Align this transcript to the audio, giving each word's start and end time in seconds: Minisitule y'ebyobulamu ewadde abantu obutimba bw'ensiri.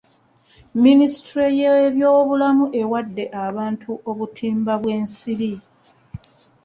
Minisitule 0.83 1.45
y'ebyobulamu 1.59 2.65
ewadde 2.81 3.25
abantu 3.45 3.89
obutimba 4.09 4.73
bw'ensiri. 4.81 5.53